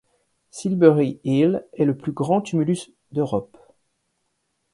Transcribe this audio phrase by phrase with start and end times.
[0.49, 3.55] Silbury Hill est le plus grand tumulus d'Europe.